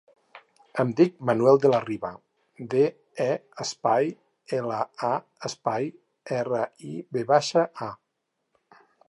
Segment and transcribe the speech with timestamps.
[0.83, 2.09] Em dic Manuel De La Riva:
[2.71, 2.81] de,
[3.25, 3.27] e,
[3.65, 4.09] espai,
[4.61, 4.81] ela,
[5.11, 5.13] a,
[5.51, 5.87] espai,
[6.41, 8.81] erra, i, ve baixa, a.